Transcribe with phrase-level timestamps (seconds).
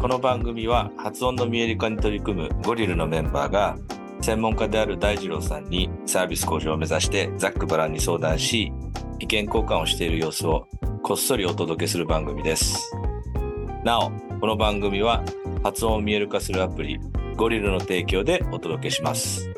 [0.00, 3.76] この番組は発音の見える化に取り組むゴリルのメンバーが
[4.22, 8.72] 専門家である大二郎さんにサービス向上を目指してざっくばらんに相談し
[9.18, 10.66] 意見交換をしている様子を
[11.02, 12.92] こっそりお届けする番組です。
[13.84, 15.22] なおこの番組は
[15.62, 16.98] 発音を見える化するアプリ
[17.36, 19.51] ゴリルの提供でお届けします。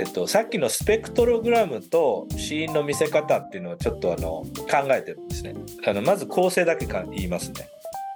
[0.00, 5.54] えっと、さっきのスペクトログラムと子音の見せ方っていうのをちょっとあの考えてるんですね。
[5.86, 7.68] あのまず構成だけか言いますね。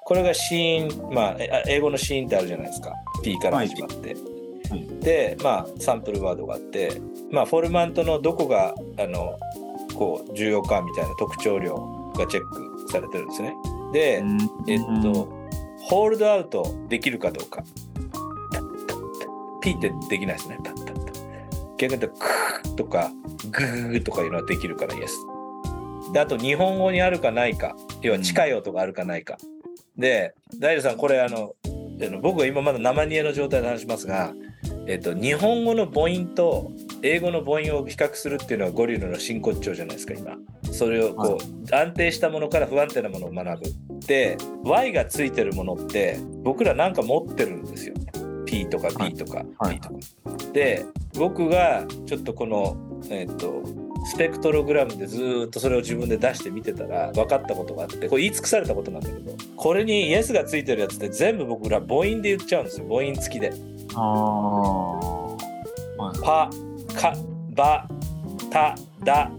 [0.03, 2.95] これが子音、まあ、え英語の子音ってあるじゃないですか。
[3.23, 4.17] P から始まって。
[5.01, 9.39] で、まあ、サンプルワードがあって、まあ、フォルマントのどこがあの
[9.95, 11.77] こう重要かみたいな特徴量
[12.17, 13.55] がチェックされてるんですね。
[13.93, 14.25] で、
[14.69, 15.29] えっと、
[15.81, 17.63] ホールドアウトできるかどうか。
[19.61, 20.59] P ってできないですね。
[21.89, 23.11] パッパッパッ逆に言うと、クーとか、
[23.51, 25.17] グーとかいうのはできるからイエス。
[26.13, 29.37] で、あと、日本語にあるかないか、要は近い音があるかないか。
[29.97, 31.55] で、大丈さん、これ、あの、
[32.23, 34.33] 僕は今まだ生煮えの状態で話しますが、
[34.87, 40.37] えっと、日本語の母音と英語の母音を比較するっていうのはゴリラの真骨頂じゃないですか、今。
[40.73, 44.07] それをこう、安定したものから不安定なものを学ぶ。
[44.07, 47.95] で、Y がついてるものって、僕らなんか持ってるんですよ。
[48.45, 49.45] P とか B とか。
[49.59, 50.53] はい P とか。
[50.53, 52.77] で、僕がちょっとこの、
[53.11, 53.63] えっと、
[54.05, 62.87] スペクトログラムでずーっとそれを自分で出して見てたら分かったことがあってこれ言い尽くされたことなんだけどこれにイエスがついてるやつって全部僕ら母音で言っちゃうんですよ。
[62.87, 63.53] 母音付きで。
[63.95, 64.99] ああ。
[64.99, 66.21] はい。
[66.23, 66.51] パ
[66.95, 67.15] カ
[67.55, 67.89] バ
[68.51, 69.31] タダ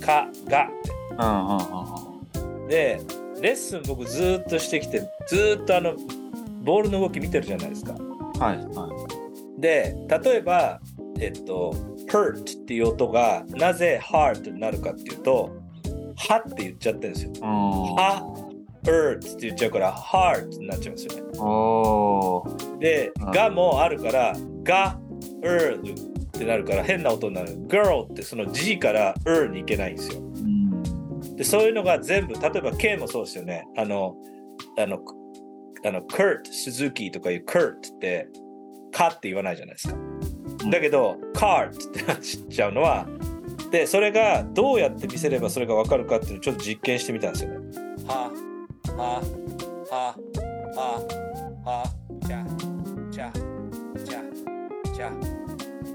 [0.00, 0.68] カガ
[1.18, 2.68] うんうんうん。
[2.68, 3.00] で
[3.40, 5.94] レッスン僕ずーっとしてきてずーっとあの
[6.62, 7.94] ボールの動き見てるじゃないですか
[8.34, 8.40] うん。
[8.40, 9.24] はいは
[9.58, 10.80] で例えば
[11.20, 11.72] えっと
[12.08, 15.50] hurt っていう音がなぜ hard になるかっていうと
[16.16, 17.32] はって言っちゃってるんですよ。
[17.42, 18.50] は
[18.84, 22.78] hurt って言っちゃうから hard になっちゃうんですよね。
[22.80, 24.98] でうんがもあるからが
[25.42, 31.36] er ってなるから変な音になる girl ってその G から er に行けないんですようん。
[31.36, 34.16] でそういうのが全部例えば K もそうですよねあの
[34.78, 34.98] あの
[35.84, 38.28] あの Kurt Suzuki とかいう Kurt って
[38.92, 39.94] かって言わないじゃないですか。
[39.94, 40.70] うん。
[40.70, 43.06] だけど Cart ってなっちゃうのは
[43.70, 47.56] でそれがどうやって見せればそれが分かるかっていうのをちょっと実験してみたんですよね。
[48.06, 48.30] は
[48.96, 49.22] は
[49.90, 50.16] は
[50.74, 51.02] は
[51.64, 51.84] は
[52.26, 52.44] ちゃ
[53.10, 53.32] ちゃ
[54.04, 54.22] ちゃ
[54.94, 55.12] ちゃ。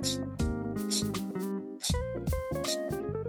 [0.01, 0.19] ち
[0.89, 1.05] ち
[2.59, 2.79] ち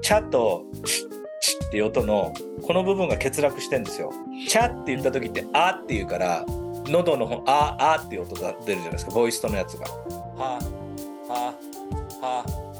[0.02, 1.06] ちゃとチ
[1.40, 4.12] チっていう音のこの部分が欠落してんですよ。
[4.48, 6.44] チャって言った時ってあって言うから
[6.86, 9.86] 喉の方ああっていう音が出るじゃないですかボイストのやつが。
[9.86, 10.58] は
[11.28, 11.54] は
[12.20, 12.70] は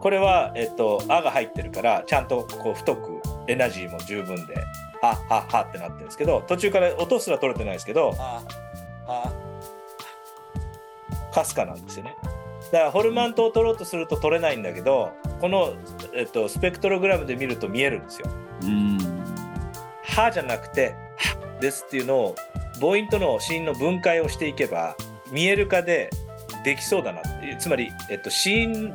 [0.00, 4.54] これはえっとあが入ってるからちゃんとこう太くエナジーも十分で
[5.00, 8.42] はははってなってるんですけど途中から音すら取れてないですけどは
[9.06, 9.32] は
[11.32, 12.16] かすかなんですよね。
[12.70, 15.74] だからホルマントを取ろうとすると取れないんだけどこの、
[16.14, 18.28] えっと、スペクトログラムで見ると見えるんですよ。
[18.62, 19.13] うん。
[20.14, 22.34] はじゃなくてはですっていうのを
[22.80, 24.96] 母音との子音の分解をしていけば
[25.32, 26.10] 見える化で
[26.64, 28.92] できそうだなっていうつまり、えっと、子音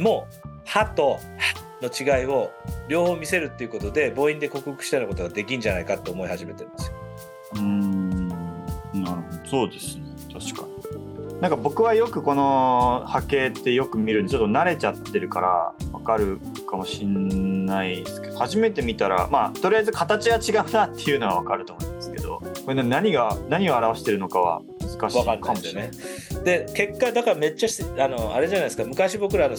[0.00, 0.28] も
[0.64, 1.18] はとは
[1.82, 2.52] の違いを
[2.88, 6.96] 両方見せるっていうことで母音で克服したようなことができんじゃないかと思い始めてるんですよ。
[7.56, 8.28] うん。
[8.28, 8.42] なる
[8.94, 9.50] ほど。
[9.50, 10.04] そうですね。
[10.32, 11.40] 確かに。
[11.40, 16.38] なんか僕はよくこの波形ってよく見るんでちょっと慣れちゃってるからわかる
[16.68, 17.38] かもしんない
[17.70, 26.44] ですけど初めて見たらまあとりあえず形は違うなっていうのはわかると思うんですけどこれ何が何を表してるのかは難しいかもしれですよねない。。
[26.44, 29.56] で結果だからめっちゃあのあれじゃないですか昔僕らの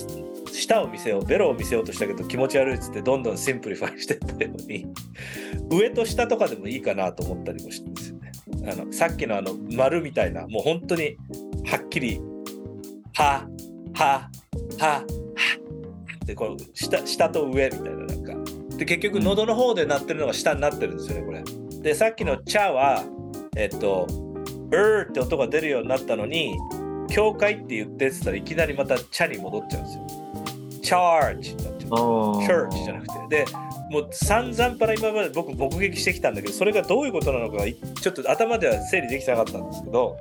[0.51, 4.87] 舌を見せようベロを見せようとしたけど気持ち悪いっつってどんどん simplify してったように
[5.71, 8.31] 上と下とかでもいいかなと思ったりもしてんですよね。
[8.71, 11.17] あのさっきのあの丸みたいなもう本当に
[11.65, 12.21] はっきり
[13.15, 13.47] 「は
[13.93, 14.29] は
[14.77, 15.05] はは」
[16.31, 21.43] でこの下下と上みたいななんかで結局喉の方で鳴ってるのが下になってるんですよねこれ。
[21.81, 23.03] でさっきの「チャ」は
[23.57, 24.07] えっと
[24.71, 26.57] 「うー」って音が出るようになったのに
[27.11, 30.07] 「教会」って言ってたらいきなりまた「チャ」に戻っちゃうんですよ。
[30.81, 32.43] チャージになっちゃう。
[32.43, 33.43] チャーチじゃなくて。
[33.43, 33.45] で
[33.91, 40.17] もう散々から今まで僕目撃してきたんだけどそれがどういうことなのかいちょっと頭では整理できてなかったんですけど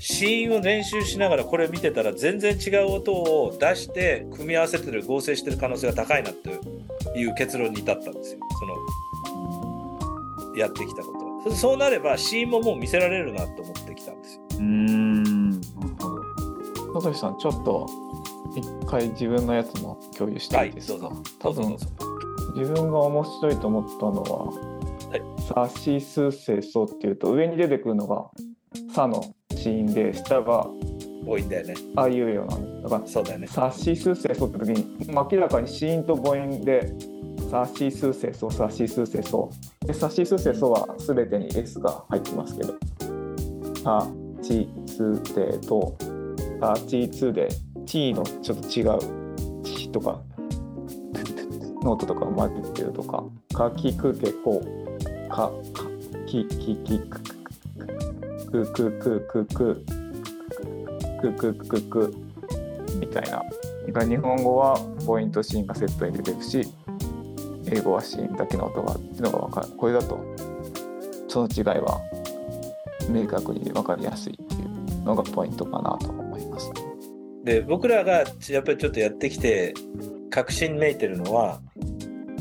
[0.00, 6.48] シーンを練習しながらこれ見てたら全然違う音を出して組み合わせてる合成してる可能性が高いなって
[7.18, 8.40] いう結論に至ったんですよ。
[8.58, 8.76] その
[10.56, 11.12] やってきたこ
[11.44, 11.50] と。
[11.50, 14.42] そそうなればシーンももう見せられるなと思ってきたんですよ。
[14.52, 15.50] うーん。
[15.52, 15.62] なる
[15.98, 17.86] ほど佐藤さんちょっと
[18.56, 21.60] 一回自分のやつも共有していいですか、はいどうぞ。
[21.60, 21.76] 多分
[22.56, 28.30] 自分が面白いと思ったのは「サシスセソ」っていうと上に出てくるのが
[28.94, 29.22] 「サ」の
[29.60, 30.66] 子音で下が
[31.26, 31.74] 多いんだよね。
[31.96, 33.46] 「あいうえお」なだからそうだよね。
[33.46, 36.92] サシスセソって時に明らかに子音と母音で
[37.50, 39.50] サシスセソサシスセソ
[39.84, 42.74] でサシスセソは全てに S が入ってますけど
[43.84, 44.08] サ
[44.42, 45.96] チステと
[46.60, 47.48] サチツで
[47.86, 50.20] T のちょっと違うチとか
[51.82, 54.62] ノートとか混ぜてるとかかきくけこ
[55.28, 55.84] かか
[56.26, 57.39] きききく
[58.50, 59.84] くくくくく
[61.20, 62.14] くくくくく
[62.98, 63.42] みたいな。
[64.04, 66.68] 日本語はポイントシーンがセットに出てるし、
[67.66, 69.68] 英語はシーンだけの音がっていうのが分かる。
[69.76, 70.18] これだと、
[71.28, 72.00] その違いは
[73.08, 76.70] 明確に分かりやすいっていうのがポイントかなと思います。
[77.44, 79.74] で僕らがやっぱりちょっとやってきて
[80.30, 81.60] 確信めいてるのは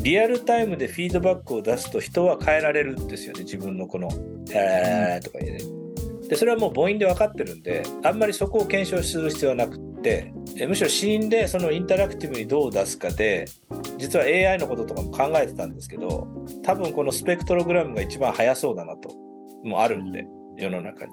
[0.01, 4.09] リアルタイムでフィードバックを出すと人は変えられるんですよね自分のこの
[4.51, 5.78] 「えー」とか言うね。
[6.29, 13.45] でそれはもう母音で分かってるんであんまりそこを検証する必要はなくってえむしろ死因でそのインタラクティブにどう出すかで
[13.97, 16.27] 実は AI のこととかも考えてたんですけど
[16.63, 19.09] 多分このスペクトログラムが一番速そうだなと
[19.63, 20.25] もうあるんで
[20.57, 21.11] 世の中に。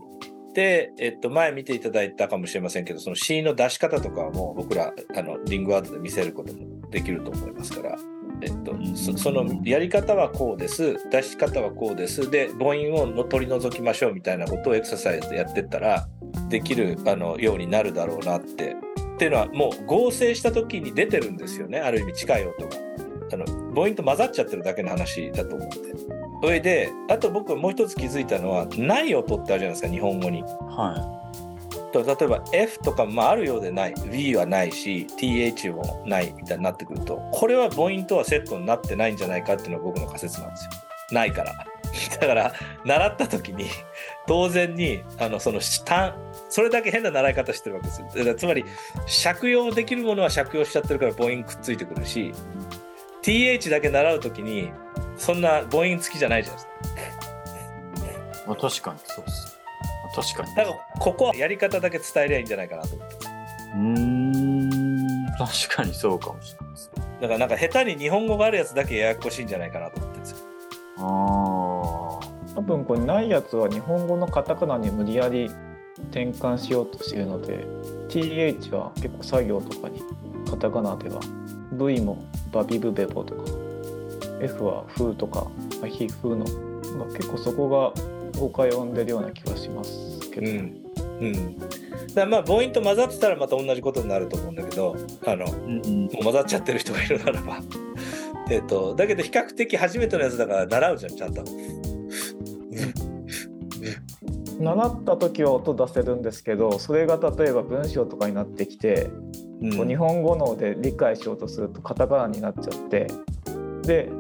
[0.55, 7.99] で、えっと、前見ていただいたかもしれませんけどその死因の出し方とかはもう僕らあのリングアートで見せることもできると思いますから。
[8.43, 10.97] えっと、そそのやり方はこうです。
[11.11, 12.31] 出し方はこうです。
[12.31, 16.09] で母音をの取り除きましょうみたいなことをエクササイズでやってったら
[16.49, 18.77] できるあのようになるだろうなって。
[19.15, 21.81] っていうのはもう合成した時に出てるんですよね。
[21.81, 22.77] ある意味近い音が。
[23.33, 23.45] あの
[23.75, 25.79] 母音と混ざっちゃってるだけの話だと思って。
[26.43, 30.43] それであと僕はもう一つ気づいたのはない音ってあるじゃないですか日本語に。
[30.43, 31.17] は
[32.05, 40.71] と例えば F とか、まあ、あるようでない V はないし TH もないみたいになってくるとこれは母音とはセットになってないんじゃないかっていうのが僕の仮説なんですよ
[41.13, 41.53] ないから
[42.21, 42.53] だから
[42.85, 43.67] 習った時に
[44.27, 46.15] 当然にあのその単
[46.49, 48.65] それだけ変な習い方してるわけですよだつまり
[49.23, 52.33] 借用できるものは借用しちゃってるから母音くっついてくるし
[53.23, 54.71] TH だけ習う時に
[55.17, 56.77] そんな母音付きじゃないじゃないですか。
[58.47, 59.56] ま、確かにそうです。
[60.17, 60.55] まあ確かに。
[60.55, 66.91] だからここはやり方だけ伝えりゃいいんじゃないかなと思ってうーん、確かにそうかもしれないです。
[67.21, 70.37] だからなんか下手に日本語があるやつだけややこしいんじゃないかなと思ってるんですよ。
[70.99, 71.01] あ
[72.57, 75.51] 多分これないやつは日本語のカタカナに無理やり
[76.11, 77.67] 転換しようとしているので
[78.09, 80.03] TH は結構作業とかに
[80.51, 81.21] カタカナでは
[81.73, 83.43] V もバビブベボとか
[84.41, 85.47] F はフーとか
[85.81, 86.47] まあヒフーの、
[86.97, 87.93] まあ、結構そこが
[88.39, 90.83] 誤解を生んでるような気がしますけど、うん。
[91.21, 91.59] うん。
[92.15, 94.97] だまあ母音と混ざってたらまた同じことになると思うんだけど、
[95.27, 95.57] あの、もあ。
[95.57, 96.07] うんうん。
[96.07, 97.61] う混ざっちゃってる人がいるならば。
[98.51, 101.43] えっと、だけど比較的初めてのやつだから習うじゃん、ちゃんと。
[104.59, 113.07] 習った時は音出せるんですけどそれが例えば文章とかになってきて、うんこう日本語ので理解しようとするとカタカナになっちゃって
[113.85, 114.11] で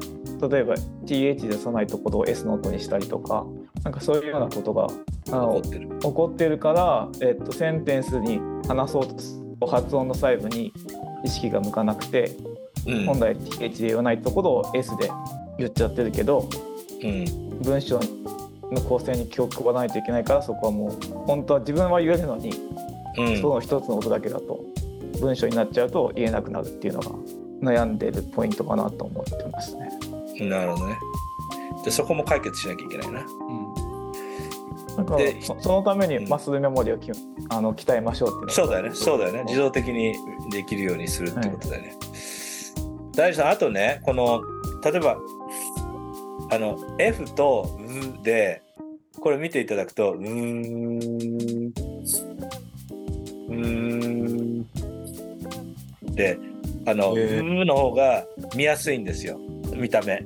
[0.41, 0.75] 例えば
[1.05, 3.47] TH でさないところを S の音にしたりとか
[3.83, 4.89] なんかそういうようなことが。
[5.27, 10.73] 起こってるから、えっと、センテンスに話そうとす発音の細部に
[11.25, 12.37] 意識が向かなくて
[12.87, 13.07] うん。
[13.07, 15.11] 本来 TH で言わないところを S で
[15.59, 16.49] 言っちゃってるけど
[17.03, 17.25] うん。
[17.61, 17.99] 文章
[18.71, 20.91] の構成に気を配らないといけないからそこはもう
[21.27, 22.53] 本当は自分は言えるのに、
[23.19, 23.41] うん。
[23.41, 24.65] その一つの音だけだと
[25.21, 27.11] 文章になっちゃうと言えなくなるっていうのが
[27.63, 29.91] 悩んでるポイントかなと思ってますね。
[30.41, 30.99] なるほどね。
[31.85, 33.27] で、そこも解決しなきゃいけないな。
[34.97, 37.11] だからでそそのためにマッスルメモリをき
[37.51, 38.95] あの鍛えましょうってそうだよね。
[38.95, 39.45] そうだよね。
[39.45, 40.15] 自動的に
[40.51, 41.97] できるようにするってことだよね。
[43.15, 44.43] 大事さん、あとね、この、
[44.85, 45.17] 例えば、
[46.51, 48.63] あの、F と V で、
[49.21, 51.73] これ見ていただくと、うーん、
[53.49, 54.67] うーん、
[56.15, 56.39] で、
[56.87, 59.41] あの、V の方が見やすいんですよ。
[59.77, 60.15] 見た目。
[60.15, 60.25] はい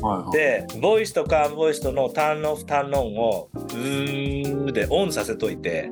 [0.00, 0.32] はい。
[0.32, 5.90] で、ボイスとカーンボイスとのターンオフ、ターンオンを、うーんでオンさせといて、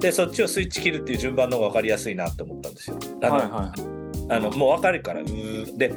[0.00, 2.98] で、そっちをスイッチ切るっていう順番の方が分かりやすいなって思ったんですよ。
[3.22, 3.74] あの、はいは
[4.28, 5.92] あのもう分かるから、うーで、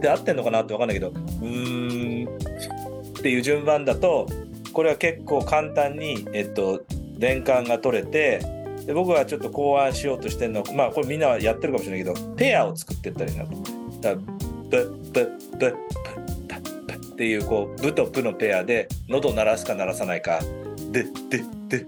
[0.00, 2.38] で、合ってんのかなって分かんないけど、うーん
[3.18, 4.26] っていう順番だと、
[4.72, 6.82] これは結構簡単に、えっと、
[7.18, 8.40] 連関が取れて、
[8.86, 13.52] で僕がちょっと考案しようとしてるのはまあこれみんなはやってるかもしれないけどペアを作ってったらいいなと。
[14.00, 14.39] だから
[14.70, 15.74] ブッブッブッブッ
[16.48, 20.40] パッパッっていうこうブとプのペアで喉を鳴らすか鳴らさないか。
[20.90, 21.84] ででででで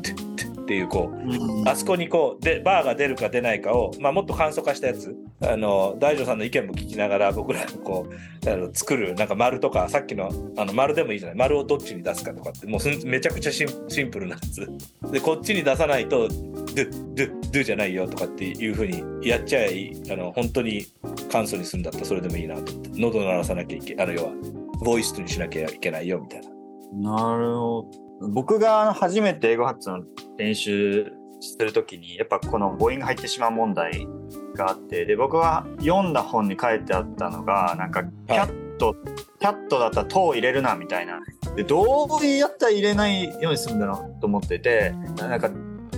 [0.00, 1.68] でってっていうこううん。
[1.68, 5.14] あそこにこうでバーが出るか出ないかを、まあ、もっと簡素化したやつ
[5.44, 14.68] あの大丈さんの意見も聞きながら僕らがこうあの作るなんか丸とかさっきのあの丸でもいいじゃない丸をどっちに出すかとかってもうめちゃくちゃシンシンプルなやつ
[15.10, 20.86] でこっちに出さないとドゥドゥドゥじゃないよとかっていうふうにやっちゃいあの本当に
[21.30, 24.32] 簡素にするんだったらそれでもいいなと思って喉鳴らさなきゃいけあの要は
[24.84, 26.50] ボイスにしなきゃいけないよみたいな。
[27.14, 27.88] なるほ
[28.20, 28.28] ど。
[28.28, 30.04] 僕が初めて英語発音
[30.38, 34.06] 練習するときに、やっぱこの母音が入ってしまう問題
[34.54, 38.96] があって、で、僕は読んだ本に書いてあったのが、なんか、キャット、
[39.38, 41.20] キャットだったら「と」を入れるなみたいな。
[41.56, 45.50] で、どうやったら入れないようにするんだろうと思ってて、なんか、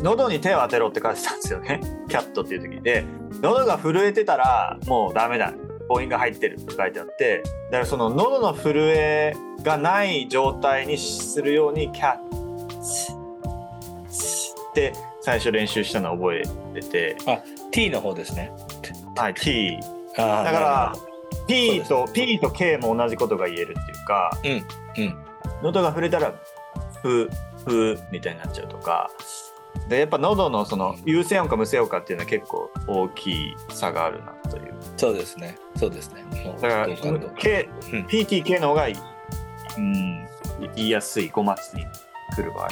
[0.03, 1.81] 喉に手を当てろって書いてたんですよね。
[2.09, 3.05] キャットっていう時で、
[3.41, 5.53] 喉が震えてたらもうダメだ。
[5.87, 17.17] 母音が入ってるって書いてあって、だからその喉の震えがない状態にするようにキャッツって最初練習したのを覚えてて、
[17.75, 18.53] T の方ですね。
[19.17, 19.77] はい、T。
[20.17, 20.95] だから
[21.49, 24.31] P と P と K も同じことが言えるっていうか、
[24.97, 25.17] どうん。
[25.63, 26.33] 喉が触れたら
[27.03, 27.29] ふ
[27.65, 29.11] ふみたいになっちゃうとか。
[29.89, 34.75] でやっぱ喉のその有声音か無声音かっていうのは結構大きい差があるなという。
[34.97, 35.57] そうですね。
[35.77, 36.25] そうですね。
[36.63, 36.89] だから
[37.37, 38.07] K うん。
[38.07, 38.95] PTK の方がいい、
[39.79, 40.29] うん、
[40.77, 41.85] 言いやすい5月に
[42.35, 42.69] 来る場合は、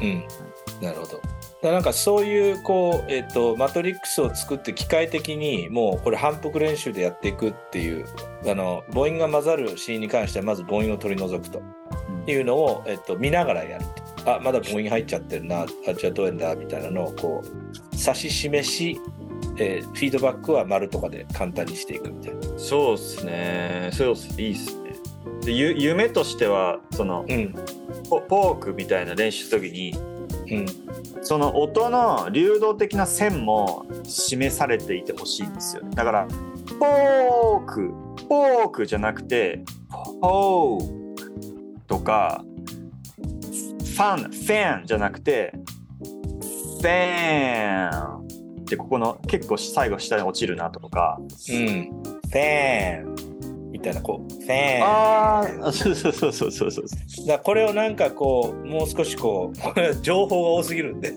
[0.00, 0.24] うん、
[0.80, 1.20] なるほど。
[1.62, 8.06] なんかそういうこう、えっとマトリックスを作って機械的にもうこれ反復練習でやっていくっていう
[8.46, 11.62] あの母音が混ざるシーンに関してはまず母音を取り除くと。
[12.24, 13.84] いうのを、えっと見ながらやる
[14.24, 14.32] と。
[14.36, 17.48] あまだ母音入っちゃってるなあじゃあどうやんだみたいなのをこう
[17.90, 19.00] 指し示し、
[19.58, 22.58] えーフィードバックは丸とかで簡単にしていくみたいな。
[22.58, 23.90] そうっすね。
[23.92, 24.40] そうっす。
[24.40, 24.76] いいっす。
[24.76, 24.81] ね
[25.44, 27.54] でゆ夢としてはそのうん。
[28.08, 29.94] ポポークみたいな練習する時に
[30.50, 30.66] うん。
[31.24, 35.90] その音の流動的な線も示されていてほしいんですよね。
[35.94, 36.28] だから
[36.78, 37.92] ポーク
[38.28, 39.64] ポークじゃなくて
[40.20, 41.32] ポーク
[41.86, 42.44] とか
[43.16, 45.52] ファンフェンじゃなくて
[46.80, 53.22] フェンでここの結構最後下に落ちるなとかうん、ファン。
[53.28, 53.31] み
[53.82, 57.26] たいなこうファンああそうそうそうそうそうそう。
[57.26, 59.56] だこれをなんかこうもう少しこう
[60.02, 61.12] 情報が多すぎるんで。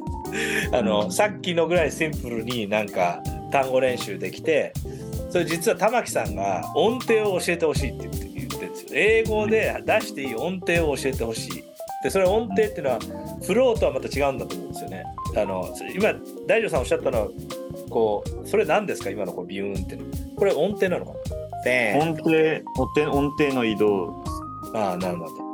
[0.74, 1.12] あの、うん。
[1.12, 4.74] さっきのぐらいシンプルになんか単語練習できて
[5.30, 8.88] それ実は玉木さんが音程を教えてほしいって言って言ってるんですよ。
[8.94, 11.64] 英語で出していい音程を教えてほしい。
[12.04, 13.00] でそれ音程っていうのは
[13.44, 15.04] フローとはまた違うんだと思うんですよね。
[15.38, 16.14] あの今
[16.48, 17.28] 大丈さんおっしゃったのは
[17.90, 19.10] こうそれ何ですか？
[19.10, 19.98] 今のこうビューンって
[20.36, 21.20] これ音程なのかな？
[22.00, 22.32] 音程
[22.78, 24.24] 音程音程の移動
[24.74, 25.46] ああなるほど。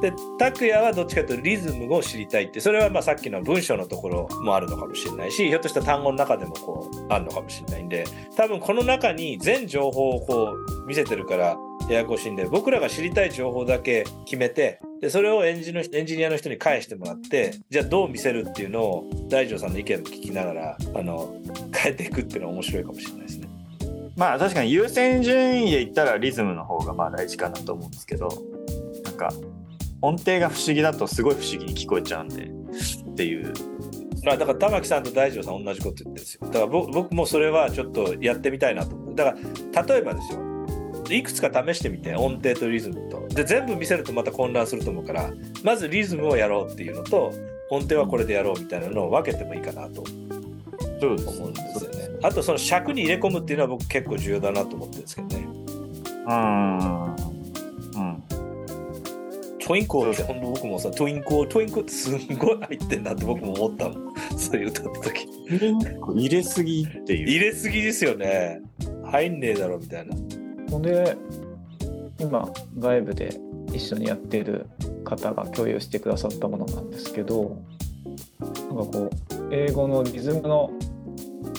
[0.00, 11.58] で拓也はどっちかというとリズムを知りたいってそれはまあさっきの文章のところもあるのかもしれないしひょっとしたら単語の中でもこうあるのかもしれないんで多分この中に全情報をこう見せてるから
[11.88, 21.34] ややこしいんで僕らが知りたい情報だけ決めてでそれをエンジのエンジニアの人に返してもらってじゃあどう見せるっていうのを大丈さんの意見を聞きながらあの
[21.74, 23.49] 変えていくっていうのは面白いかもしれないですね。
[24.16, 28.28] まあ確かに優先順位で言ったらリズムの方がまあ大事かなと思うんですけど
[29.04, 29.32] なんか
[30.02, 33.52] 音程が不思議だとすごい不思議に聞こえちゃうんでっていう
[34.24, 36.46] まあだから玉木さんと大丈さん同じこと言ってるんですよ。
[36.46, 39.14] だから僕僕もそれはちょっとやってみたいなと思う。
[39.14, 39.38] だか
[39.72, 40.40] ら例えばですよ。
[41.10, 43.26] いくつか試してみて音程とリズムと。
[43.28, 45.30] で全部見せるとまた混乱すると思うから
[45.64, 47.32] まずリズムをやろうっていうのと
[47.70, 50.10] 音程はこれでやろうみたいなのを分けてもいいかなと思
[51.10, 51.99] うんですよね。
[52.22, 55.48] あとその尺に入れ込むっていうのは僕結構重要だなと思ってるんですけどね。
[56.26, 57.16] うんうん
[59.70, 64.14] トゥインコーって本当僕もさトゥインコートゥインコーってすんごい入ってんなって僕も思ったもん。
[64.36, 65.28] そういう歌った時。
[65.48, 68.60] 入れすぎっていう入れすぎですよね。
[69.04, 70.16] 入んねえだろみたいな。
[70.70, 71.16] ほんで
[72.18, 73.40] 今外部で
[73.72, 74.66] 一緒にやってる
[75.04, 77.62] 方が共有してくださったものなんですけど
[78.40, 79.10] なんかこう
[79.52, 80.70] 英語のリズムの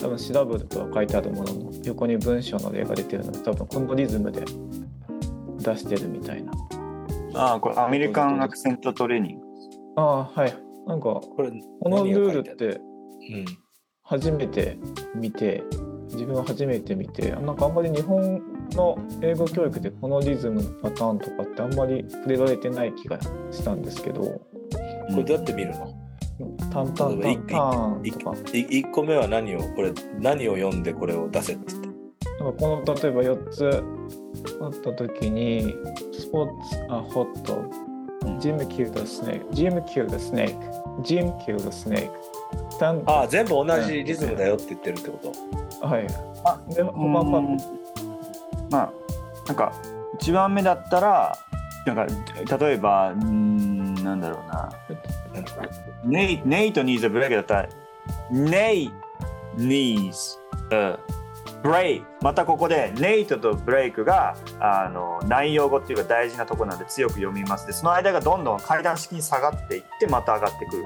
[0.01, 1.72] 多分調べると書いてあるものの。
[1.84, 3.31] 横に文章の例が出てるの。
[3.31, 4.43] で多分このリズムで
[5.60, 6.51] 出してるみたいな。
[7.36, 9.46] ああこれアメリカンアクセントトレーニング。
[9.98, 10.53] ああはい。
[10.88, 12.81] なんかこれこのルールって。
[14.03, 14.77] 初めて
[15.15, 15.63] 見て
[16.10, 18.41] 自分は初めて見てなんかあんまり日本
[18.72, 24.41] の英語教育でこのリズムのパターンとかってあんまり触れられてない気がしたんですけど。
[25.12, 25.90] これどうやって見るの、
[26.71, 31.74] タンタンタンターンとかい1個目は何をこれ何を読んでこれを出せって。
[31.74, 31.89] 言って
[32.43, 33.83] なんかこの例えば4つ
[34.62, 35.75] あった時に
[36.12, 37.63] スポーツあホット。
[38.39, 39.43] Jim killed a snake.
[39.51, 40.55] Jim killed a snake.
[41.03, 42.12] Jim killed a snake.
[42.79, 45.19] たんああ、全部同じリズムだよって言ってるってこ
[45.81, 45.88] と？
[45.88, 46.07] はい。
[46.45, 47.57] あで、他はうん。
[48.69, 48.93] まあ
[49.48, 49.74] なんか
[50.19, 51.38] 1番目だったら
[51.86, 52.05] なんか
[52.57, 54.69] 例えばうーんなんだろうな
[56.03, 57.69] ネイネイとニーズブレイクだったら
[58.29, 58.91] ネイ
[59.55, 60.38] ニーズ
[61.63, 67.67] ブレイクまたここでネイトとブレイクがあの内容語っていうか大事なところなんで強く読みます。
[67.67, 70.85] でその間がどんどん階段式に下がっていってまた上がってくる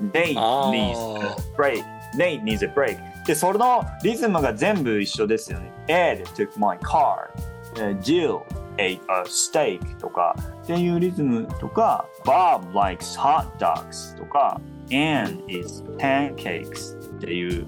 [0.00, 0.26] っていう。
[0.26, 0.70] ネイあー。
[0.70, 5.72] ニーズ break Nate needs break でそのリズムが全部一緒ですよね。
[5.88, 7.30] Ed took my car.
[7.76, 8.42] uh, Jill
[8.80, 17.66] ate a steak とかっていうリズムとか Bob likes hot dogs とか Anne eats pancakes っていう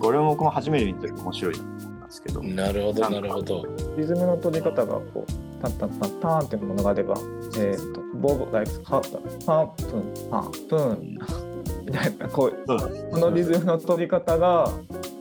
[0.00, 3.66] これも僕も初めて見た時面白いと思ったんですけど、なるほど、なるほど。
[3.96, 7.16] リズムの取り方がこう、タンタンタンタンっていうものがあれば、
[7.58, 11.18] えっ、と、ボブ、ライク、ハッパン、プン、パン、プン、
[11.84, 14.70] みたいな、こう、このリズムの取り方が、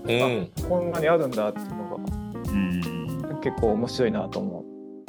[0.08, 0.51] うん。
[0.70, 2.00] こんなにあるんだっていうの
[2.50, 3.08] うん。
[3.22, 4.57] が結構面白いなと思っ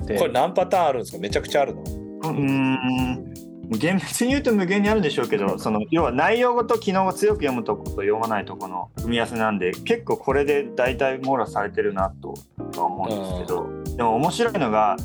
[0.08, 0.18] て。
[0.18, 1.18] これ何パターンあるんですか？
[1.18, 1.82] めちゃくちゃあるの？
[2.24, 3.34] うん。
[3.70, 12.32] 厳密に言うと無限にあるんでしょうけどその要は内容語と機能が強く読むとこと読まないとこの組み合わせなんで結構これで大体網羅されてるなと
[12.80, 14.96] は思うんですけどでも面白いのが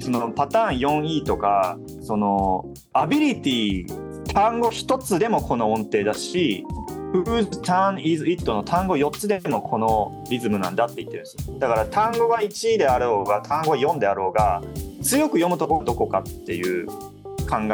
[0.00, 6.64] そのパターン 4E とかそのアビリティ単語一つでもこの音程だし
[7.12, 11.58] Whose turn is it の単語4つでもこのリズムなんだって言ってるんですよ。
[11.58, 14.62] だから単語が1位であろうが単語が4であろうが
[15.02, 16.96] 強く読むとこどこかっていう考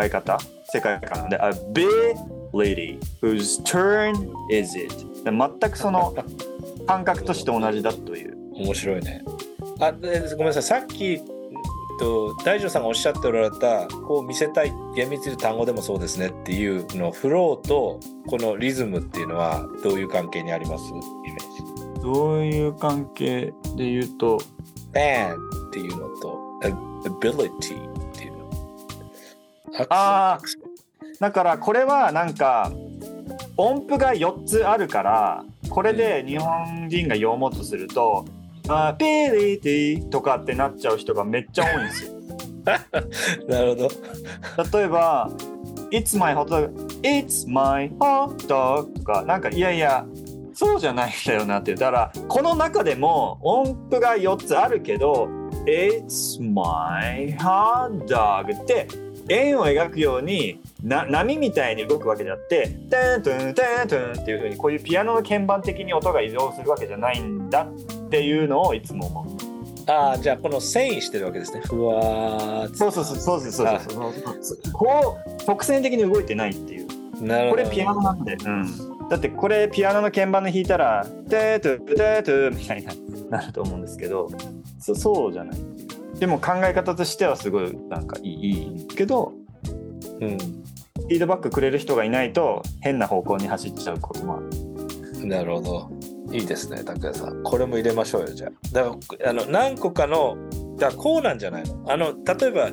[0.02, 0.38] え方
[0.72, 2.14] 世界観なんで A
[2.54, 4.14] ability whose turn
[4.50, 4.94] is it?
[5.24, 6.14] 全くその
[6.86, 8.36] 感覚として同じだという。
[8.54, 9.24] 面白いね。
[9.80, 11.20] あごめんなさい、さっき、
[11.98, 20.84] と大丈さんがおっしゃっておられた、こう見せたい、厳密に単語でもそうですねっていうの、フローとこのリズムっていうのはどういう関係にあります？
[20.90, 22.02] イメージ。
[22.02, 24.38] どういう関係で言うと
[24.92, 25.36] ？Band
[25.68, 26.60] っていうのと
[27.04, 28.50] ability っていうの。
[29.88, 30.38] あ
[31.20, 32.70] だからこれはなんか
[33.56, 38.24] 音符が4つあるからこれで日本人が読もうとすると
[38.68, 42.12] 「アビリティ」とかってなっちゃう人がめっちゃ多いんですよ。
[43.48, 43.88] なるほ
[44.70, 44.78] ど。
[44.78, 45.30] 例えば
[45.92, 46.70] 「It's my hot dog」
[47.02, 50.06] 「It's my hot dog」とかなんかいやいや
[50.54, 55.28] そうじゃないんだよなっていうだからこの中でも音符が4つあるけど
[55.66, 58.86] 「It's my hot dog」って
[59.28, 67.66] 円を描くようにな波みたいに動くわけであって「テントゥンテントゥン」っていう風にこういうピアノの鍵盤的に音が移動するわけじゃないんだ
[68.14, 69.90] っていうのをいつも思う。
[69.90, 71.62] ああ、じゃあこの遷移してるわけですね。
[71.64, 73.78] ふわそうそうそうそうそうそう
[74.40, 76.86] そうこう直線的に動いてないっていう。
[77.22, 77.62] なるほど。
[77.64, 82.92] これピアノなんで、うん、だってこれピアノの鍵盤で弾いたら「テートゥテートゥ」みたいな
[83.38, 84.28] なると思うんですけど
[84.78, 85.56] そそうじゃない
[86.18, 89.32] でも考え方としてはすごいなんかいいいいけど
[90.20, 90.38] うん。
[91.04, 95.26] フィードバックくれる人がいないと変な方向に走っちゃうこともある。
[95.26, 95.90] なるほど。
[96.34, 97.44] いいですね、拓也さん。
[97.44, 98.50] これも入れましょうよ、じゃあ。
[98.72, 100.36] だから、あの、何個かの、
[100.76, 101.84] だからこうなんじゃないの？
[101.86, 102.70] あの、例えば、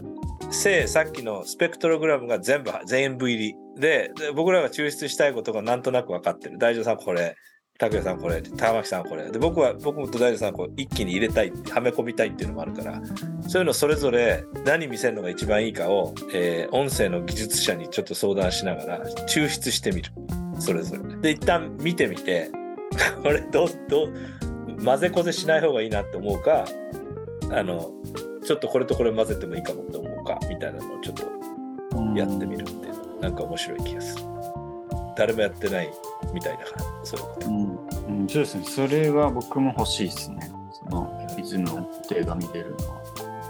[0.50, 3.56] せさっきのスペクトログラムが全部、全部入り。
[3.80, 6.58] で、僕らが抽出したいことがなんとなく分かってる。
[6.58, 7.36] 大丈夫さんこれ、
[7.78, 9.32] 拓也さんこれ、玉木さんこれ。
[9.32, 13.00] で、僕は、僕もと大丈夫さんこう一気に入れたい、はめ込みたいっていうのもあるから、
[13.47, 20.12] そういうのそれぞれ何見せるのが一番いいかを、えー音声の技術者にちょっと相談しながら抽出してみる。
[20.60, 21.15] それぞれ。
[21.17, 22.50] で、一旦見てみて、
[23.23, 26.65] これどう、どう、混ぜこぜしない方がいいなって思うか、
[27.51, 27.91] あの、
[28.43, 31.23] ちょっとこれとこれ混ぜてもいいかもって思うか、みたいなのをちょっと
[32.15, 34.23] やってみるっていうのなんか面白い気がする。
[35.15, 35.91] 誰もやってない
[36.34, 37.47] みたいだから、そういうこと。
[37.47, 43.01] うんうん、そうですねそれは僕も欲しいですねそのリズムの手が見れるのは。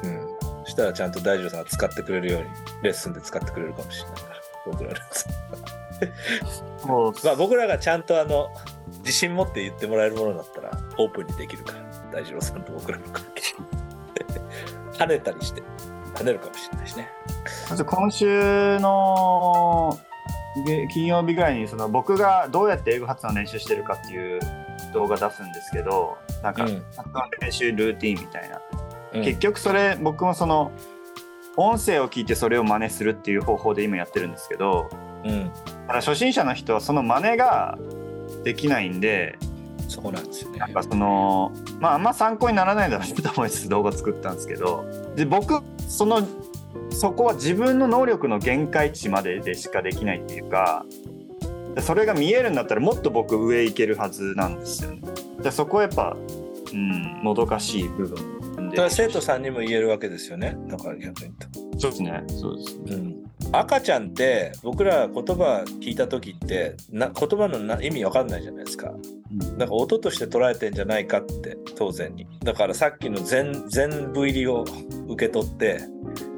[0.03, 0.65] うん。
[0.65, 2.47] したらちゃんと大丈夫さんが使ってくれるように、
[2.83, 5.27] レッスンで使ってくれるかもしれないから、僕らのやつ。
[7.25, 8.49] まあ僕らがちゃんとあの、
[9.01, 13.41] 自信持って言ってもらえるものだったら、オープンにできるから、大二郎さんと僕らの関係。
[14.97, 15.63] 跳ねたりして、
[16.15, 17.09] 跳ねるかもしれないしね。
[17.69, 19.97] まず今週の
[20.65, 24.39] げ金曜日ぐらいにその僕がどうやって英語発音練習してるかっていう
[24.93, 28.81] 動画出すんですけどなんかうん発音練習ルーティンみたいな、うん
[29.13, 30.71] 結局それ僕もその
[31.57, 34.89] 音声を聞いてそれを真似するっていう方法で今やってるんですけど
[35.25, 35.51] うん。
[35.85, 37.77] ただ初心者の人はその真似が
[38.43, 39.37] できないんで
[39.87, 40.59] そこなんですよね。
[40.59, 46.21] なんかそのまああんま参考にならないだろうなと思いつつ動画作ったんですけどで僕その
[46.89, 50.85] そこは自分の能力の限界値まででしかできないっていうか
[51.81, 55.01] それが見えるんだったらもっと僕上行けるはずなんですよね。
[55.41, 56.15] でそこはやっぱ、
[56.73, 60.55] うん、もどかしい部分それは生徒さんにも言えるわけですよね。
[60.67, 61.79] だから逆にと。
[61.79, 62.23] そうですね。
[62.27, 62.95] そうですね。
[62.95, 63.20] うん
[63.53, 68.93] 赤ちゃんって僕ら言葉聞いた時ってな言葉のな意味わかんないじゃないですか。
[69.57, 72.27] なんか音として捉えてんじゃないかって当然に。
[72.43, 74.65] だからさっきの全全部入りを
[75.09, 75.79] 受け取って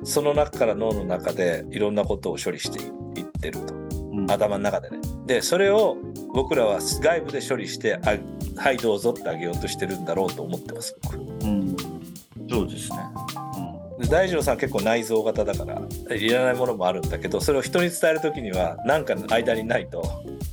[0.04, 2.80] その中から脳の中でいろんなことを処理して
[3.20, 3.74] いってると。
[3.76, 5.00] うん頭の中でね。
[5.26, 5.98] でそれを
[6.34, 8.18] 僕らは外部で処理してあ
[8.60, 11.18] はいどうぞってあげようとしてるんだろうと思ってます僕。
[11.18, 11.76] うん、
[12.50, 12.98] そうですね。
[14.00, 20.04] で大二郎さん結構内臓型だからいらないものもあるんだけどそれを人に伝える時には何かの間にないと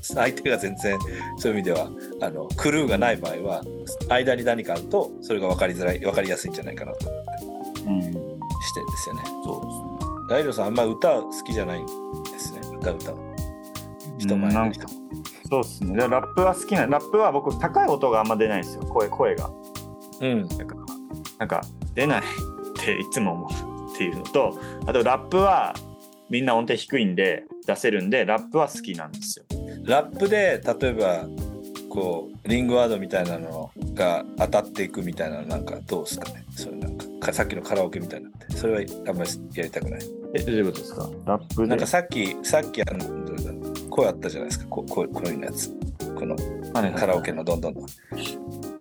[0.03, 0.98] 相手が全然
[1.38, 3.62] そういう意味ではあのクルーがない場合は
[4.09, 9.22] 間に何かあるとそれが分かりづらい分かりやすいんじゃないかなと思ってうん、うん、してるんですよね。
[9.44, 9.87] そ
[10.26, 13.18] う大二郎さんあんまり歌好きじゃないんですね歌歌う
[14.18, 14.87] 人前の人
[15.50, 15.94] そうですね。
[15.94, 18.83] でラップは好きな、ラップは僕高い音があんま出ないんですよ。
[18.85, 19.50] 声声が。
[20.20, 20.81] うんだから
[21.38, 21.62] なんか
[21.94, 22.22] 出ない
[22.81, 25.75] っていつも思うっていうのと、あとラップは
[26.29, 29.45] みんな音程低いんで出せるんでラップは好きなんですよ。
[29.85, 31.27] ラップで例えば
[31.88, 36.45] こうリングワードみたいなのが当たっていくみたいなのなんかどうですかね？
[36.55, 38.29] そういうなんかかさっきのカラオケみたいな。
[38.29, 40.01] のってそれはあんまりやりたくない？
[40.35, 41.11] えどういうことですか？
[41.27, 41.69] ラップで？
[41.69, 43.51] なんかさっきさっきあのどれだ
[43.90, 44.66] 声あったじゃないですか？
[44.66, 45.71] ここうこういうやつ。
[46.14, 46.37] この
[46.97, 47.75] カラオケのどんどん。
[47.75, 47.87] どん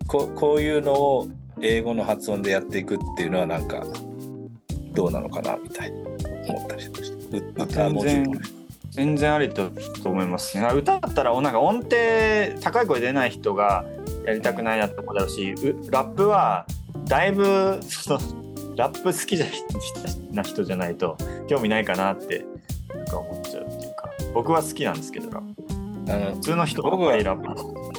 [0.08, 1.28] ここういうのを
[1.62, 3.86] 英語の発音でやっていくっていうのはなんか
[4.94, 6.04] どうなのかなみたいに
[6.48, 8.60] 思ったりしましたう歌全文字然
[8.92, 10.68] 全然ありだと思いますね。
[10.74, 11.96] 歌だったらなんか音程
[12.60, 13.86] 高い声出ない人が
[14.26, 16.66] やりたくないなって思うだろうし、うラップは
[17.06, 18.20] だいぶその
[18.76, 19.46] ラップ好きじゃ
[20.32, 21.18] な人じゃないと
[21.48, 22.46] 興味ないかなって
[22.96, 26.12] なんか思っちゃうっていうか、僕は好きなんですけどラップ。
[26.12, 27.99] あの普通の人ばっかりラップ。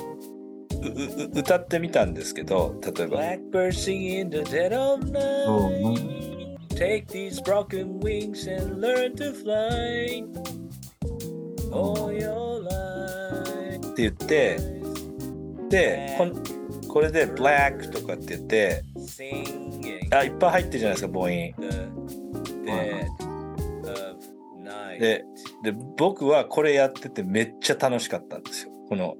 [1.34, 3.18] 歌ってみたんですけど例えば
[3.52, 6.20] 「Blackbird singing in the dead of night
[6.70, 10.24] Take these broken wings and learn to fly
[11.70, 14.56] all your life」って言って
[15.68, 16.42] でこん
[16.88, 18.82] これで「Black」とかって言って
[20.10, 21.30] あいっぱい入ってるじゃないですか母音
[24.98, 25.24] で
[25.62, 29.16] で僕はこれやっててめっちゃ楽しかったんですよこの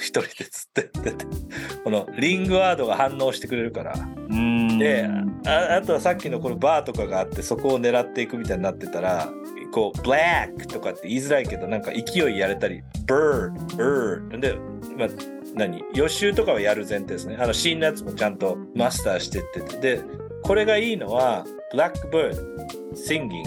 [0.00, 1.26] 一人でつっってて
[1.84, 3.94] このリングワードが反応してくれるから。
[3.94, 4.76] うん。
[4.76, 5.08] で
[5.46, 9.28] ああとはさっきのこのバーとかがあってそこを狙っていくみたいになってたら
[9.70, 14.54] こう「black」とかって言いづらいけどなんか勢いやれたり「bird」「bird」で、
[14.98, 15.08] まあ、
[15.54, 15.84] 何？
[15.94, 17.36] 予習とかはやる前提ですね。
[17.38, 19.96] あのシーンのやつもちゃんとマスターしてってて。
[19.96, 20.00] で
[20.42, 22.36] これがいいのは「blackbird
[22.94, 23.44] singing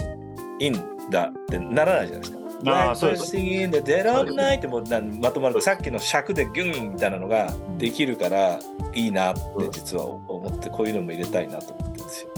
[0.60, 0.74] in」
[1.12, 2.38] だってならないじゃないですか。
[2.66, 4.82] あーそう Blackbird です singing in the dead of night っても
[5.20, 8.58] まとまるとさっきの尺でギュンみたいなのができるから
[8.94, 9.40] いいなって
[9.70, 12.30] 実は思ってこういうのも入れたいなと思ってるんですよ。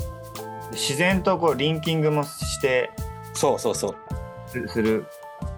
[0.72, 2.90] 自然とこうリンキングもして
[3.34, 3.96] そうそうそう。
[4.46, 5.06] すする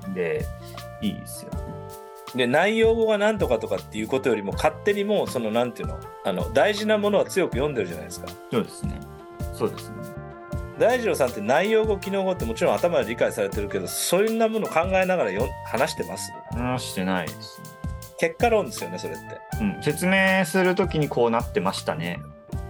[0.09, 0.44] んで
[1.01, 1.59] いいですよね。
[2.35, 8.29] で内容語が何とかとかっていうことよりも勝手にもうそのなんていうのあの大事なものは強く読んでるじゃないですか。
[8.51, 9.01] そうですね。
[9.53, 9.96] そうですね。
[10.83, 16.33] 大二郎さんって内容語機能語ってもちろん頭で理解されてるけどそういうなもの考えながらよ話してます？
[16.51, 17.68] 話してないですね。
[18.18, 19.23] 結果論ですよねそれって。
[19.61, 22.21] うん、説明するときにこうなってましたね。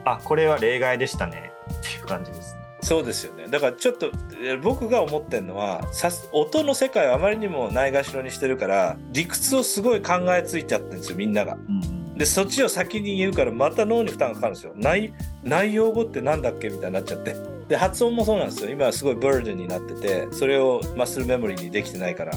[0.05, 2.61] あこれは例外でしたねっていう感じですね。
[2.83, 4.11] そうですよねだからちょっと
[4.45, 11.55] え僕が思ってるのはさす音の世界をあまりにもないがしろにしてるから理屈をすごい考えついちゃってるんですよみんなが。
[11.55, 16.69] うんでそっちを先に言うからまた脳に負担がかかるんですよ内内容語ってなんだっけ？
[16.69, 17.35] みたいになっちゃって
[17.73, 18.71] で発音もそうなんですよ。
[18.71, 22.33] 今はすごいブーデンになっててそれをマッスルメモリーにできてないから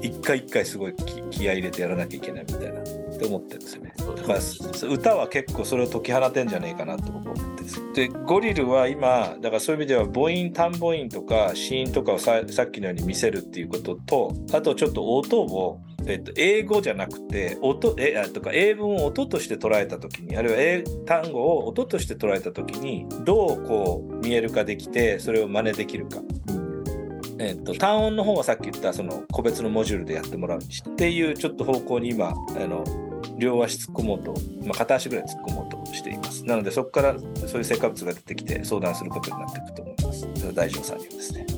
[0.00, 2.80] 一回一回すごい気気合い入れてやらなきゃいけないみたいな。
[2.80, 2.84] っ
[3.20, 3.92] て思ってるんですよね。
[3.98, 26.18] だからそ歌は結構それを解き放てんじゃねえかなと僕は思ってるんでゴリルは今だからそういう意味では母音単母音とか子音とかをささっきのように見せるっていうこととあとちょっと音をえっと、英語じゃなくて音えあとか英文を音として捉えた時にあるいは英単語を音として捉えた時にどうこう見えるかできてそれを真似できるか、
[27.38, 32.32] えっと、単音の方はさっき言ったその個別のモジュールでやってもらうにしてっていうちょっと方向に今あ
[32.66, 32.84] の
[33.36, 36.44] 両足突っ込もうと、まあ、片足ぐらい突っ込もうとしています。
[36.44, 40.28] なのでそこからそういう成果物が出てきて相談することになっていくと思います。
[40.34, 41.57] それは大丈夫さんにはですね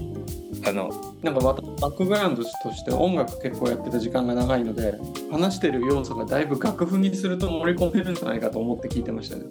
[0.67, 0.91] あの
[1.23, 4.95] なんかバックグラウンドとして音楽結構やってた時間が長いので
[5.31, 9.45] 話してる要素がだいぶ楽譜にすると盛り込めるんじゃないかと思って聞いてましたね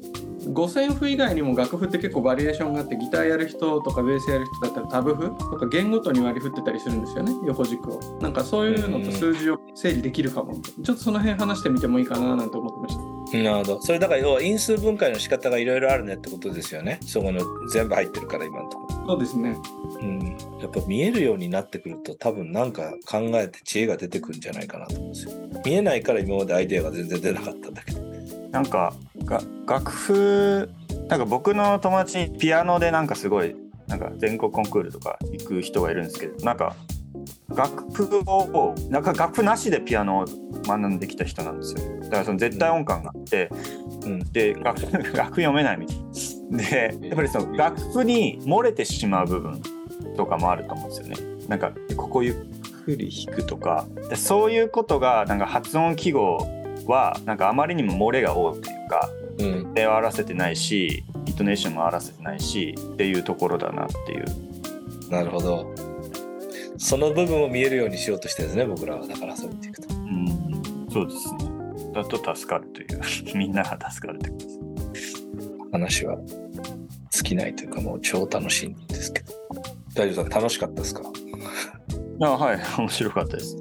[0.53, 13.81] 五線譜以外にも楽譜って結構バリエーションがあってギターやる人とかベースやる人だったらタブ譜とか弦ごとに割り振ってたりするんですよね横軸をなんかそういうのと数字を整理できるかもちょっとその辺話してみてもいいかななんて思ってましたなるほど。
[13.81, 16.99] それだから要は因数分解の仕方がいろいろあるねってことですよね。
[17.05, 18.88] そこの全部入ってるから今のところ。
[19.09, 19.57] そうですね
[20.01, 20.37] うん。
[20.61, 25.31] やっぱ見えるようになってくると多分なんか考えて知恵が出てくるんじゃないかなと思うんですよ。
[25.65, 28.01] 見えないから今までアイデアが全然出なかったんだけど。
[28.51, 28.93] なんか
[29.25, 30.69] が楽譜
[31.07, 33.55] なんか僕の友達にピアノでなんかすごい
[33.87, 36.75] なんか全国コンクールとか行く人がいるんですけどなんか
[37.47, 40.25] 楽譜をなんか楽譜なしでピアノを
[40.67, 43.49] 学んできた人なんですよだからその絶対音感があって、
[44.03, 44.19] うん。
[44.31, 45.97] で楽譜楽譜読めないみたい
[46.49, 49.61] でやっぱりその楽譜に漏れてしまう部分
[50.15, 52.35] とかもあると思うんですよねなんかここゆっ
[52.85, 56.47] くり弾くとかでそういうことがなんか発音記号
[56.85, 59.09] はなんかあまりにも漏れが多いというか
[59.39, 59.73] うん。
[59.73, 64.25] 手を合わせてないしイントネーションも合わせてないしっていうところだなっていう
[65.09, 65.73] なるほど。
[66.77, 69.05] その部分を見えるようにしようとしてるんですね、僕らは。
[69.05, 69.93] だからそう見ていくと。
[69.93, 71.49] うんそうですね
[71.93, 73.01] だと助かるという
[73.37, 74.58] みんなが助かるってことです
[75.71, 76.17] 話は
[77.11, 79.33] 尽きないというか、もう超楽しいんですけど。
[79.95, 80.35] 大丈夫ですか？
[80.37, 81.01] 楽しかったですか？
[82.21, 83.55] あはい面白かったです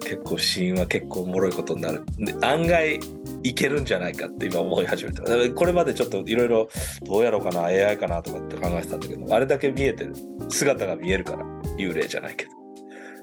[0.00, 2.04] 結構シーンは結構おもろいことになる。
[2.18, 3.00] で案外
[3.42, 5.22] いけるんじゃないかって今思い始めた。
[5.54, 6.68] これまでちょっといろいろ
[7.04, 10.14] どうやろうかな AI かなとかって考えてたんだけど、あれだけ見えてる
[10.48, 11.44] 姿が見えるから
[11.78, 12.50] 幽霊じゃないけど。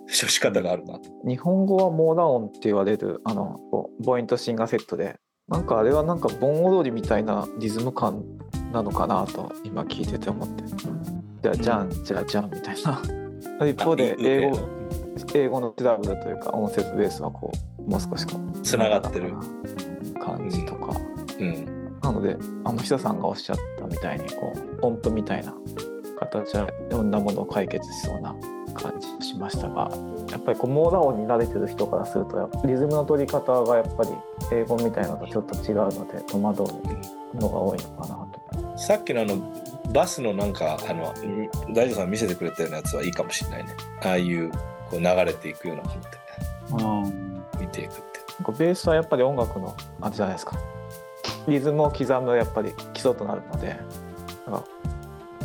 [0.06, 1.00] 処し方があるな。
[1.28, 5.16] 日本語はモーダ音って言われるあのこう母音と芯がセットで
[5.48, 8.24] なんかあれはなんか盆踊りみたいなリズム感
[8.72, 10.64] なのかなと今聞いてて思って。
[11.42, 13.02] じゃあじゃんじゃあじゃんみたいな。
[13.68, 14.60] 一方で英語
[15.36, 19.34] 英語のトラブルというか音節ベースはこうもう少しこうつながってる。
[20.24, 20.96] 感じとか、
[21.40, 22.00] うん。
[22.02, 25.54] なのであの久さんがおっしゃったみたいにこう音符みたいな
[26.20, 28.36] 形はいろんなものを解決しそうな
[28.74, 29.90] 感じがしましたが
[30.30, 34.10] やっぱりこうモーダ音に慣れてる人からするとリズムの取り方がやっぱり
[34.52, 38.78] 英語みたいなのとちょっと違うので戸惑うのが多いのかなと。
[38.78, 39.38] さっきのあの
[39.92, 41.14] バスのなんかあの
[41.74, 43.76] 大丈夫さん見せてくれたようなやつはいいかもしれないね。
[44.04, 44.52] ああいう
[44.90, 45.90] こう流れていくようなも
[46.80, 48.04] ので見ていくって。
[48.44, 50.58] こうベースはやっぱり音楽のあれじゃないですか
[51.48, 53.80] リズムを刻むやっぱり基礎となるので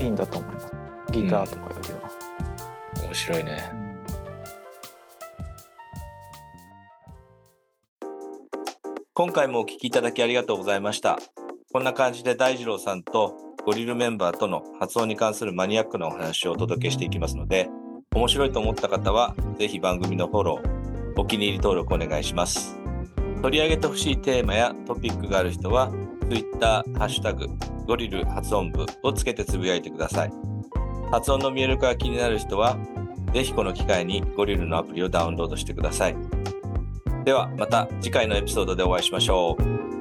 [0.01, 0.73] いいんだと思います
[1.11, 2.08] ギターとかよりは。
[3.09, 3.73] 面白いね。
[9.15, 11.19] 今回もお聞きいただきありがとうございました。
[11.73, 17.71] こんな感じで大二郎さんとゴリルメンバーとの発音に関するマニアックなお話をお届けしていきますので、
[18.15, 22.79] 面白いと思った方は、ぜひ番組のフォロー、お気に入り登録お願いします。
[23.41, 25.91] 取り上げてほしいテーマやトピックがある人は、
[26.29, 27.47] Twitter、ハッシュタグ、
[27.87, 30.33] ゴリル発音部をつけてつぶやいてください。
[31.11, 32.77] 発音の見える化が気になる人は、
[33.33, 36.17] ぜひこの機会にゴリルのアプリをダウンロードしてください。
[37.25, 39.98] ではまた次回のエピソードでお会いしましょう。